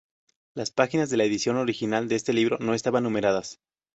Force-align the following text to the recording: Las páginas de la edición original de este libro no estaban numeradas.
Las 0.55 0.71
páginas 0.71 1.11
de 1.11 1.17
la 1.17 1.25
edición 1.25 1.57
original 1.57 2.07
de 2.07 2.15
este 2.15 2.33
libro 2.33 2.57
no 2.59 2.73
estaban 2.73 3.03
numeradas. 3.03 3.59